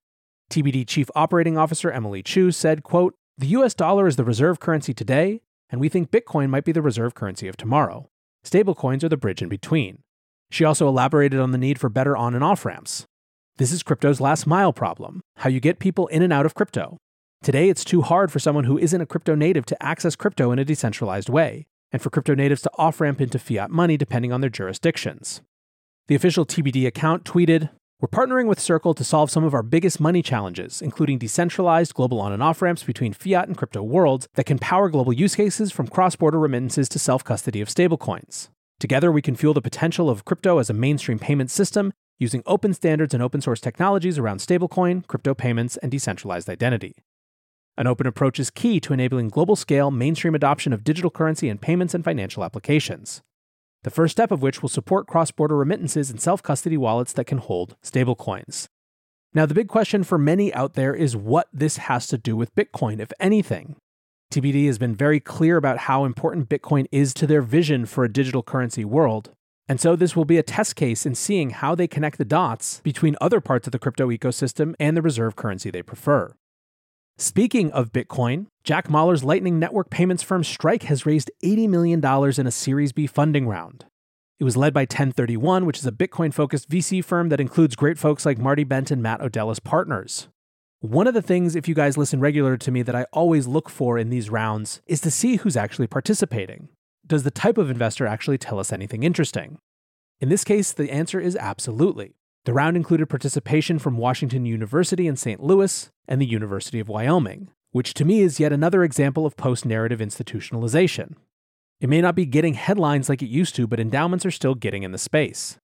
TBD 0.50 0.86
Chief 0.86 1.10
Operating 1.14 1.58
Officer 1.58 1.90
Emily 1.90 2.22
Chu 2.22 2.52
said, 2.52 2.82
quote, 2.82 3.14
"The 3.38 3.48
US 3.48 3.74
dollar 3.74 4.06
is 4.06 4.16
the 4.16 4.24
reserve 4.24 4.60
currency 4.60 4.94
today, 4.94 5.40
and 5.70 5.80
we 5.80 5.88
think 5.88 6.10
Bitcoin 6.10 6.50
might 6.50 6.64
be 6.64 6.72
the 6.72 6.82
reserve 6.82 7.14
currency 7.14 7.48
of 7.48 7.56
tomorrow. 7.56 8.08
Stablecoins 8.44 9.04
are 9.04 9.08
the 9.08 9.16
bridge 9.16 9.40
in 9.42 9.48
between. 9.48 10.02
She 10.52 10.66
also 10.66 10.86
elaborated 10.86 11.40
on 11.40 11.52
the 11.52 11.56
need 11.56 11.80
for 11.80 11.88
better 11.88 12.14
on 12.14 12.34
and 12.34 12.44
off 12.44 12.66
ramps. 12.66 13.06
This 13.56 13.72
is 13.72 13.82
crypto's 13.82 14.20
last 14.20 14.46
mile 14.46 14.74
problem 14.74 15.22
how 15.36 15.48
you 15.48 15.60
get 15.60 15.78
people 15.78 16.08
in 16.08 16.20
and 16.20 16.30
out 16.30 16.44
of 16.44 16.54
crypto. 16.54 16.98
Today, 17.42 17.70
it's 17.70 17.86
too 17.86 18.02
hard 18.02 18.30
for 18.30 18.38
someone 18.38 18.64
who 18.64 18.76
isn't 18.76 19.00
a 19.00 19.06
crypto 19.06 19.34
native 19.34 19.64
to 19.64 19.82
access 19.82 20.14
crypto 20.14 20.52
in 20.52 20.58
a 20.58 20.64
decentralized 20.64 21.30
way, 21.30 21.64
and 21.90 22.02
for 22.02 22.10
crypto 22.10 22.34
natives 22.34 22.60
to 22.62 22.70
off 22.76 23.00
ramp 23.00 23.18
into 23.18 23.38
fiat 23.38 23.70
money 23.70 23.96
depending 23.96 24.30
on 24.30 24.42
their 24.42 24.50
jurisdictions. 24.50 25.40
The 26.08 26.16
official 26.16 26.44
TBD 26.44 26.86
account 26.86 27.24
tweeted, 27.24 27.70
We're 28.02 28.08
partnering 28.08 28.46
with 28.46 28.60
Circle 28.60 28.92
to 28.92 29.04
solve 29.04 29.30
some 29.30 29.44
of 29.44 29.54
our 29.54 29.62
biggest 29.62 30.00
money 30.00 30.20
challenges, 30.20 30.82
including 30.82 31.16
decentralized 31.16 31.94
global 31.94 32.20
on 32.20 32.30
and 32.30 32.42
off 32.42 32.60
ramps 32.60 32.82
between 32.82 33.14
fiat 33.14 33.48
and 33.48 33.56
crypto 33.56 33.82
worlds 33.82 34.28
that 34.34 34.44
can 34.44 34.58
power 34.58 34.90
global 34.90 35.14
use 35.14 35.34
cases 35.34 35.72
from 35.72 35.88
cross 35.88 36.14
border 36.14 36.38
remittances 36.38 36.90
to 36.90 36.98
self 36.98 37.24
custody 37.24 37.62
of 37.62 37.68
stablecoins. 37.68 38.50
Together, 38.82 39.12
we 39.12 39.22
can 39.22 39.36
fuel 39.36 39.54
the 39.54 39.62
potential 39.62 40.10
of 40.10 40.24
crypto 40.24 40.58
as 40.58 40.68
a 40.68 40.72
mainstream 40.72 41.16
payment 41.16 41.52
system 41.52 41.92
using 42.18 42.42
open 42.46 42.74
standards 42.74 43.14
and 43.14 43.22
open 43.22 43.40
source 43.40 43.60
technologies 43.60 44.18
around 44.18 44.38
stablecoin, 44.38 45.06
crypto 45.06 45.34
payments, 45.34 45.76
and 45.76 45.92
decentralized 45.92 46.50
identity. 46.50 46.96
An 47.76 47.86
open 47.86 48.08
approach 48.08 48.40
is 48.40 48.50
key 48.50 48.80
to 48.80 48.92
enabling 48.92 49.28
global 49.28 49.54
scale 49.54 49.92
mainstream 49.92 50.34
adoption 50.34 50.72
of 50.72 50.82
digital 50.82 51.12
currency 51.12 51.48
and 51.48 51.60
payments 51.60 51.94
and 51.94 52.02
financial 52.02 52.42
applications. 52.42 53.22
The 53.84 53.90
first 53.90 54.10
step 54.10 54.32
of 54.32 54.42
which 54.42 54.62
will 54.62 54.68
support 54.68 55.06
cross 55.06 55.30
border 55.30 55.56
remittances 55.56 56.10
and 56.10 56.20
self 56.20 56.42
custody 56.42 56.76
wallets 56.76 57.12
that 57.12 57.28
can 57.28 57.38
hold 57.38 57.76
stablecoins. 57.84 58.66
Now, 59.32 59.46
the 59.46 59.54
big 59.54 59.68
question 59.68 60.02
for 60.02 60.18
many 60.18 60.52
out 60.54 60.74
there 60.74 60.92
is 60.92 61.16
what 61.16 61.46
this 61.52 61.76
has 61.76 62.08
to 62.08 62.18
do 62.18 62.34
with 62.34 62.52
Bitcoin, 62.56 62.98
if 62.98 63.12
anything. 63.20 63.76
TBD 64.32 64.64
has 64.64 64.78
been 64.78 64.94
very 64.94 65.20
clear 65.20 65.58
about 65.58 65.76
how 65.76 66.06
important 66.06 66.48
Bitcoin 66.48 66.86
is 66.90 67.12
to 67.12 67.26
their 67.26 67.42
vision 67.42 67.84
for 67.84 68.02
a 68.02 68.10
digital 68.10 68.42
currency 68.42 68.82
world. 68.82 69.30
And 69.68 69.78
so 69.78 69.94
this 69.94 70.16
will 70.16 70.24
be 70.24 70.38
a 70.38 70.42
test 70.42 70.74
case 70.74 71.04
in 71.04 71.14
seeing 71.14 71.50
how 71.50 71.74
they 71.74 71.86
connect 71.86 72.16
the 72.16 72.24
dots 72.24 72.80
between 72.82 73.14
other 73.20 73.42
parts 73.42 73.68
of 73.68 73.72
the 73.72 73.78
crypto 73.78 74.08
ecosystem 74.08 74.74
and 74.80 74.96
the 74.96 75.02
reserve 75.02 75.36
currency 75.36 75.70
they 75.70 75.82
prefer. 75.82 76.34
Speaking 77.18 77.70
of 77.72 77.92
Bitcoin, 77.92 78.46
Jack 78.64 78.88
Mallers' 78.88 79.22
Lightning 79.22 79.58
Network 79.58 79.90
payments 79.90 80.22
firm 80.22 80.42
Strike 80.42 80.84
has 80.84 81.04
raised 81.04 81.30
$80 81.44 81.68
million 81.68 82.02
in 82.02 82.46
a 82.46 82.50
Series 82.50 82.92
B 82.92 83.06
funding 83.06 83.46
round. 83.46 83.84
It 84.40 84.44
was 84.44 84.56
led 84.56 84.72
by 84.72 84.82
1031, 84.82 85.66
which 85.66 85.78
is 85.78 85.86
a 85.86 85.92
Bitcoin 85.92 86.32
focused 86.32 86.70
VC 86.70 87.04
firm 87.04 87.28
that 87.28 87.40
includes 87.40 87.76
great 87.76 87.98
folks 87.98 88.24
like 88.24 88.38
Marty 88.38 88.64
Bent 88.64 88.90
and 88.90 89.02
Matt 89.02 89.20
Odell 89.20 89.50
as 89.50 89.60
partners. 89.60 90.28
One 90.82 91.06
of 91.06 91.14
the 91.14 91.22
things, 91.22 91.54
if 91.54 91.68
you 91.68 91.76
guys 91.76 91.96
listen 91.96 92.18
regular 92.18 92.56
to 92.56 92.72
me, 92.72 92.82
that 92.82 92.96
I 92.96 93.06
always 93.12 93.46
look 93.46 93.70
for 93.70 93.96
in 93.96 94.10
these 94.10 94.30
rounds 94.30 94.82
is 94.84 95.00
to 95.02 95.12
see 95.12 95.36
who's 95.36 95.56
actually 95.56 95.86
participating. 95.86 96.70
Does 97.06 97.22
the 97.22 97.30
type 97.30 97.56
of 97.56 97.70
investor 97.70 98.04
actually 98.04 98.38
tell 98.38 98.58
us 98.58 98.72
anything 98.72 99.04
interesting? 99.04 99.58
In 100.20 100.28
this 100.28 100.42
case, 100.42 100.72
the 100.72 100.90
answer 100.90 101.20
is 101.20 101.36
absolutely. 101.36 102.16
The 102.46 102.52
round 102.52 102.76
included 102.76 103.08
participation 103.08 103.78
from 103.78 103.96
Washington 103.96 104.44
University 104.44 105.06
in 105.06 105.14
St. 105.14 105.40
Louis 105.40 105.88
and 106.08 106.20
the 106.20 106.26
University 106.26 106.80
of 106.80 106.88
Wyoming, 106.88 107.50
which 107.70 107.94
to 107.94 108.04
me 108.04 108.18
is 108.18 108.40
yet 108.40 108.52
another 108.52 108.82
example 108.82 109.24
of 109.24 109.36
post 109.36 109.64
narrative 109.64 110.00
institutionalization. 110.00 111.14
It 111.80 111.90
may 111.90 112.00
not 112.00 112.16
be 112.16 112.26
getting 112.26 112.54
headlines 112.54 113.08
like 113.08 113.22
it 113.22 113.26
used 113.26 113.54
to, 113.54 113.68
but 113.68 113.78
endowments 113.78 114.26
are 114.26 114.32
still 114.32 114.56
getting 114.56 114.82
in 114.82 114.90
the 114.90 114.98
space. 114.98 115.58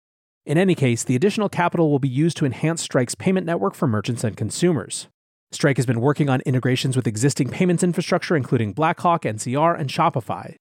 In 0.49 0.57
any 0.57 0.75
case, 0.75 1.05
the 1.05 1.15
additional 1.15 1.51
capital 1.51 1.91
will 1.91 1.99
be 1.99 2.09
used 2.09 2.39
to 2.39 2.47
enhance 2.47 2.81
Strike's 2.81 3.15
payment 3.15 3.45
network 3.45 3.75
for 3.75 3.87
merchants 3.87 4.25
and 4.25 4.35
consumers. 4.35 5.07
Strike 5.53 5.77
has 5.77 5.85
been 5.85 6.01
working 6.01 6.31
on 6.31 6.41
integrations 6.47 6.97
with 6.97 7.07
existing 7.07 7.51
payments 7.51 7.83
infrastructure, 7.83 8.35
including 8.35 8.73
Blackhawk, 8.73 9.25
NCR, 9.25 9.79
and 9.79 9.91
Shopify. 9.91 10.55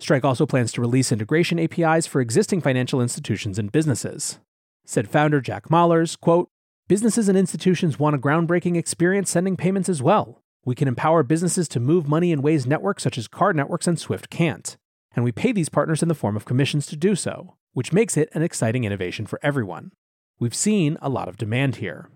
Strike 0.00 0.24
also 0.24 0.46
plans 0.46 0.72
to 0.72 0.80
release 0.80 1.12
integration 1.12 1.58
APIs 1.58 2.06
for 2.06 2.22
existing 2.22 2.62
financial 2.62 3.02
institutions 3.02 3.58
and 3.58 3.70
businesses. 3.70 4.38
Said 4.86 5.10
founder 5.10 5.42
Jack 5.42 5.68
Mallers, 5.68 6.18
quote, 6.18 6.48
Businesses 6.88 7.28
and 7.28 7.36
institutions 7.36 7.98
want 7.98 8.16
a 8.16 8.18
groundbreaking 8.18 8.78
experience 8.78 9.28
sending 9.28 9.58
payments 9.58 9.90
as 9.90 10.02
well. 10.02 10.40
We 10.64 10.74
can 10.74 10.88
empower 10.88 11.22
businesses 11.22 11.68
to 11.68 11.80
move 11.80 12.08
money 12.08 12.32
in 12.32 12.40
ways 12.40 12.66
networks 12.66 13.02
such 13.02 13.18
as 13.18 13.28
card 13.28 13.56
networks 13.56 13.86
and 13.86 14.00
SWIFT 14.00 14.30
can't. 14.30 14.74
And 15.14 15.22
we 15.22 15.32
pay 15.32 15.52
these 15.52 15.68
partners 15.68 16.00
in 16.00 16.08
the 16.08 16.14
form 16.14 16.34
of 16.34 16.46
commissions 16.46 16.86
to 16.86 16.96
do 16.96 17.14
so, 17.14 17.56
which 17.74 17.92
makes 17.92 18.16
it 18.16 18.30
an 18.32 18.42
exciting 18.42 18.84
innovation 18.84 19.26
for 19.26 19.38
everyone. 19.42 19.92
We've 20.38 20.54
seen 20.54 20.96
a 21.02 21.08
lot 21.08 21.28
of 21.28 21.36
demand 21.36 21.76
here. 21.76 22.08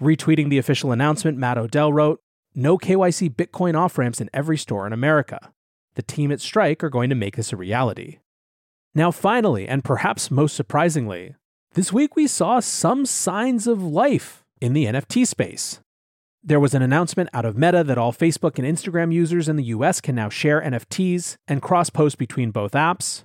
Retweeting 0.00 0.50
the 0.50 0.58
official 0.58 0.92
announcement, 0.92 1.38
Matt 1.38 1.58
Odell 1.58 1.92
wrote, 1.92 2.20
No 2.54 2.76
KYC 2.76 3.34
Bitcoin 3.34 3.76
off 3.76 3.96
ramps 3.96 4.20
in 4.20 4.30
every 4.34 4.58
store 4.58 4.86
in 4.86 4.92
America. 4.92 5.52
The 5.94 6.02
team 6.02 6.30
at 6.30 6.40
Strike 6.40 6.84
are 6.84 6.90
going 6.90 7.08
to 7.10 7.16
make 7.16 7.36
this 7.36 7.52
a 7.52 7.56
reality. 7.56 8.18
Now, 8.94 9.10
finally, 9.10 9.68
and 9.68 9.84
perhaps 9.84 10.30
most 10.30 10.56
surprisingly, 10.56 11.34
this 11.74 11.92
week 11.92 12.16
we 12.16 12.26
saw 12.26 12.60
some 12.60 13.06
signs 13.06 13.66
of 13.66 13.82
life 13.82 14.44
in 14.60 14.72
the 14.72 14.86
NFT 14.86 15.26
space. 15.26 15.80
There 16.42 16.58
was 16.58 16.74
an 16.74 16.82
announcement 16.82 17.28
out 17.32 17.44
of 17.44 17.56
Meta 17.56 17.84
that 17.84 17.98
all 17.98 18.12
Facebook 18.12 18.58
and 18.58 18.66
Instagram 18.66 19.12
users 19.12 19.48
in 19.48 19.56
the 19.56 19.64
US 19.64 20.00
can 20.00 20.14
now 20.14 20.28
share 20.28 20.60
NFTs 20.60 21.36
and 21.46 21.62
cross 21.62 21.90
post 21.90 22.18
between 22.18 22.50
both 22.50 22.72
apps, 22.72 23.24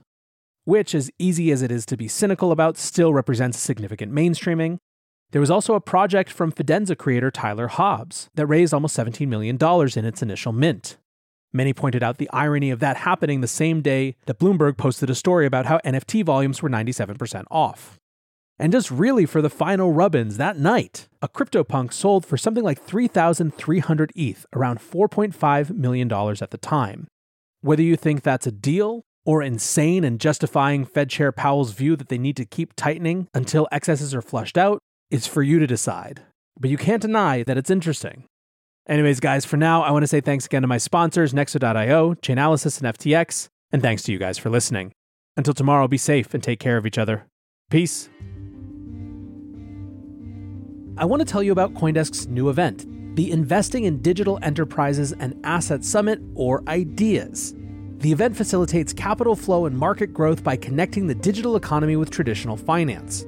which, 0.66 0.94
as 0.94 1.10
easy 1.18 1.52
as 1.52 1.62
it 1.62 1.72
is 1.72 1.86
to 1.86 1.98
be 1.98 2.08
cynical 2.08 2.52
about, 2.52 2.78
still 2.78 3.14
represents 3.14 3.58
significant 3.58 4.12
mainstreaming. 4.12 4.80
There 5.32 5.42
was 5.42 5.52
also 5.52 5.76
a 5.76 5.82
project 5.82 6.30
from 6.30 6.52
Fidenza 6.52 6.98
creator 6.98 7.32
Tyler 7.32 7.68
Hobbs 7.68 8.30
that 8.36 8.46
raised 8.46 8.74
almost 8.74 8.98
$17 8.98 9.28
million 9.28 9.58
in 9.58 10.06
its 10.06 10.22
initial 10.22 10.52
mint. 10.52 10.98
Many 11.54 11.74
pointed 11.74 12.04
out 12.04 12.18
the 12.18 12.30
irony 12.32 12.70
of 12.70 12.80
that 12.82 12.98
happening 12.98 13.40
the 13.40 13.48
same 13.48 13.82
day 13.82 14.16
that 14.26 14.40
Bloomberg 14.40 14.78
posted 14.78 15.10
a 15.10 15.16
story 15.16 15.46
about 15.46 15.68
how 15.68 15.80
NFT 15.86 16.24
volumes 16.26 16.62
were 16.62 16.70
97% 16.70 17.46
off. 17.50 17.98
And 18.58 18.72
just 18.72 18.90
really 18.90 19.26
for 19.26 19.42
the 19.42 19.50
final 19.50 19.92
rubbins 19.92 20.38
that 20.38 20.58
night, 20.58 21.08
a 21.22 21.28
CryptoPunk 21.28 21.94
sold 21.94 22.26
for 22.26 22.38
something 22.38 22.64
like 22.64 22.82
3,300 22.82 24.12
ETH, 24.16 24.46
around 24.54 24.80
$4.5 24.80 25.72
million 25.72 26.12
at 26.12 26.52
the 26.52 26.58
time. 26.58 27.08
Whether 27.62 27.84
you 27.84 27.96
think 27.96 28.22
that's 28.22 28.48
a 28.48 28.52
deal 28.52 29.04
or 29.26 29.42
insane 29.42 30.04
and 30.04 30.20
justifying 30.20 30.86
Fed 30.86 31.10
Chair 31.10 31.32
Powell's 31.32 31.72
view 31.72 31.96
that 31.96 32.10
they 32.10 32.18
need 32.18 32.38
to 32.38 32.46
keep 32.46 32.74
tightening 32.76 33.28
until 33.34 33.68
excesses 33.72 34.14
are 34.14 34.22
flushed 34.22 34.58
out 34.58 34.80
is 35.10 35.28
for 35.28 35.44
you 35.44 35.60
to 35.60 35.68
decide. 35.68 36.22
But 36.60 36.70
you 36.70 36.78
can't 36.78 37.02
deny 37.02 37.44
that 37.44 37.58
it's 37.58 37.70
interesting. 37.70 38.26
Anyways, 38.88 39.20
guys, 39.20 39.46
for 39.46 39.58
now, 39.58 39.82
I 39.82 39.92
want 39.92 40.04
to 40.04 40.08
say 40.08 40.22
thanks 40.22 40.46
again 40.46 40.62
to 40.62 40.68
my 40.68 40.78
sponsors, 40.78 41.34
Nexo.io, 41.34 42.14
Chainalysis, 42.16 42.82
and 42.82 42.96
FTX, 42.96 43.48
and 43.72 43.82
thanks 43.82 44.04
to 44.04 44.12
you 44.12 44.20
guys 44.20 44.38
for 44.38 44.50
listening. 44.50 44.94
Until 45.36 45.56
tomorrow, 45.56 45.88
be 45.88 45.98
safe 45.98 46.34
and 46.34 46.44
take 46.44 46.60
care 46.60 46.78
of 46.78 46.86
each 46.86 47.00
other. 47.00 47.26
Peace. 47.72 48.10
I 50.98 51.04
want 51.06 51.20
to 51.20 51.26
tell 51.26 51.44
you 51.44 51.52
about 51.52 51.74
Coindesk's 51.74 52.28
new 52.28 52.48
event, 52.50 52.86
the 53.16 53.32
Investing 53.32 53.86
in 53.86 54.02
Digital 54.02 54.40
Enterprises 54.44 55.14
and 55.14 55.38
Asset 55.44 55.84
Summit, 55.84 56.22
or 56.36 56.64
IDEAS. 56.68 57.56
The 58.06 58.12
event 58.12 58.38
facilitates 58.38 58.94
capital 58.94 59.36
flow 59.36 59.66
and 59.66 59.76
market 59.76 60.14
growth 60.14 60.44
by 60.44 60.58
connecting 60.58 61.08
the 61.08 61.16
digital 61.16 61.56
economy 61.56 61.96
with 61.96 62.12
traditional 62.12 62.56
finance. 62.56 63.26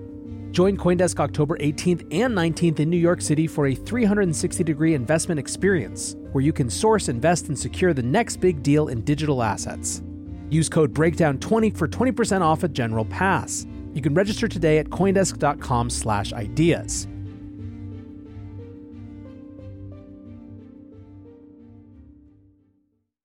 Join 0.52 0.78
Coindesk 0.78 1.20
October 1.20 1.58
18th 1.58 2.06
and 2.12 2.38
19th 2.38 2.80
in 2.80 2.88
New 2.88 2.98
York 2.98 3.20
City 3.20 3.48
for 3.48 3.66
a 3.66 3.74
360 3.74 4.64
degree 4.64 4.94
investment 4.94 5.40
experience 5.40 6.16
where 6.32 6.44
you 6.44 6.54
can 6.54 6.70
source, 6.70 7.10
invest, 7.10 7.48
and 7.48 7.58
secure 7.58 7.92
the 7.92 8.04
next 8.04 8.36
big 8.36 8.62
deal 8.62 8.90
in 8.90 9.02
digital 9.02 9.42
assets. 9.42 10.04
Use 10.52 10.70
code 10.70 10.94
BREAKDOWN20 10.94 11.76
for 11.76 11.88
20% 11.88 12.42
off 12.42 12.62
a 12.62 12.68
general 12.68 13.06
pass. 13.06 13.66
You 13.96 14.04
can 14.04 14.14
register 14.14 14.48
today 14.48 14.78
at 14.78 14.92
coindesk.com/ideas. 14.92 17.08